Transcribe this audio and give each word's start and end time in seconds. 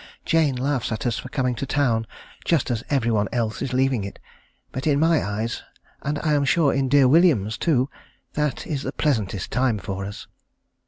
Jane 0.25 0.55
laughs 0.55 0.91
at 0.91 1.05
us 1.05 1.19
for 1.19 1.29
coming 1.29 1.53
to 1.53 1.67
town 1.67 2.07
just 2.43 2.71
as 2.71 2.83
every 2.89 3.11
one 3.11 3.27
else 3.31 3.61
is 3.61 3.71
leaving 3.71 4.03
it; 4.03 4.17
but 4.71 4.87
in 4.87 4.99
my 4.99 5.23
eyes, 5.23 5.61
and 6.01 6.17
I 6.23 6.33
am 6.33 6.43
sure 6.43 6.73
in 6.73 6.89
dear 6.89 7.07
William's 7.07 7.55
too, 7.55 7.87
that 8.33 8.65
is 8.65 8.81
the 8.81 8.93
pleasantest 8.93 9.51
time 9.51 9.77
for 9.77 10.03
us. 10.03 10.25